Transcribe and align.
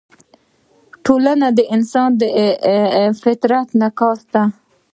ټولنه 1.05 1.47
د 1.57 1.59
انسان 1.75 2.09
د 2.21 2.23
فطرت 3.21 3.67
انعکاس 3.75 4.19
ده. 4.33 4.43